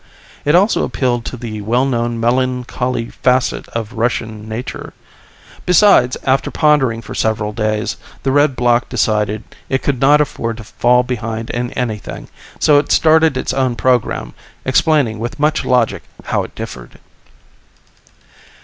It 0.45 0.55
also 0.55 0.83
appealed 0.83 1.25
to 1.25 1.37
the 1.37 1.61
well 1.61 1.85
known 1.85 2.19
melancholy 2.19 3.11
facet 3.11 3.67
of 3.67 3.93
Russian 3.93 4.49
nature. 4.49 4.93
Besides, 5.67 6.17
after 6.23 6.49
pondering 6.49 7.03
for 7.03 7.13
several 7.13 7.53
days, 7.53 7.97
the 8.23 8.31
Red 8.31 8.55
Bloc 8.55 8.89
decided 8.89 9.43
it 9.69 9.83
could 9.83 10.01
not 10.01 10.19
afford 10.19 10.57
to 10.57 10.63
fall 10.63 11.03
behind 11.03 11.51
in 11.51 11.69
anything, 11.73 12.29
so 12.59 12.79
it 12.79 12.91
started 12.91 13.37
its 13.37 13.53
own 13.53 13.75
program, 13.75 14.33
explaining 14.65 15.19
with 15.19 15.39
much 15.39 15.63
logic 15.63 16.01
how 16.23 16.41
it 16.43 16.55
differed. 16.55 16.97